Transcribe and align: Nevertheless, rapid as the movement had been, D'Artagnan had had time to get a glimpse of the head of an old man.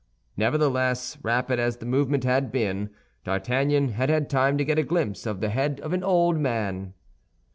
Nevertheless, 0.35 1.19
rapid 1.21 1.59
as 1.59 1.77
the 1.77 1.85
movement 1.85 2.23
had 2.23 2.51
been, 2.51 2.89
D'Artagnan 3.23 3.89
had 3.89 4.09
had 4.09 4.31
time 4.31 4.57
to 4.57 4.65
get 4.65 4.79
a 4.79 4.83
glimpse 4.83 5.27
of 5.27 5.41
the 5.41 5.49
head 5.49 5.79
of 5.81 5.93
an 5.93 6.03
old 6.03 6.39
man. 6.39 6.95